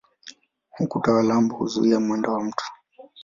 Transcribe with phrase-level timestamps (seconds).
[0.79, 2.63] Ukuta wa lambo huzuia mwendo wa mto.